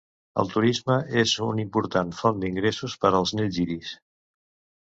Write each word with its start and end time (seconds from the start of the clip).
El 0.43 0.47
turisme 0.53 0.95
és 1.23 1.33
un 1.47 1.61
important 1.65 2.13
font 2.21 2.41
d'ingressos 2.45 2.99
per 3.05 3.15
als 3.21 3.35
Nilgiris. 3.41 3.93